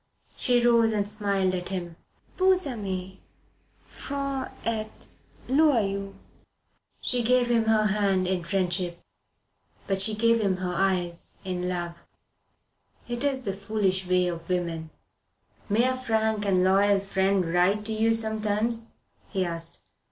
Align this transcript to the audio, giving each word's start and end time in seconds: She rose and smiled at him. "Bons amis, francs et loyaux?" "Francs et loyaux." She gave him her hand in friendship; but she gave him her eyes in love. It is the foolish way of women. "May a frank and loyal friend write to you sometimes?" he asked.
She 0.35 0.65
rose 0.65 0.93
and 0.93 1.07
smiled 1.07 1.53
at 1.53 1.69
him. 1.69 1.95
"Bons 2.35 2.65
amis, 2.65 3.17
francs 3.83 4.51
et 4.65 4.89
loyaux?" 5.47 5.47
"Francs 5.47 5.49
et 5.53 5.55
loyaux." 5.55 6.13
She 7.01 7.21
gave 7.21 7.45
him 7.51 7.65
her 7.65 7.85
hand 7.85 8.25
in 8.27 8.43
friendship; 8.43 8.99
but 9.85 10.01
she 10.01 10.15
gave 10.15 10.41
him 10.41 10.57
her 10.57 10.73
eyes 10.73 11.37
in 11.45 11.69
love. 11.69 11.93
It 13.07 13.23
is 13.23 13.43
the 13.43 13.53
foolish 13.53 14.07
way 14.07 14.25
of 14.25 14.49
women. 14.49 14.89
"May 15.69 15.83
a 15.87 15.95
frank 15.95 16.45
and 16.47 16.63
loyal 16.63 17.01
friend 17.01 17.53
write 17.53 17.85
to 17.85 17.93
you 17.93 18.15
sometimes?" 18.15 18.93
he 19.29 19.45
asked. 19.45 19.91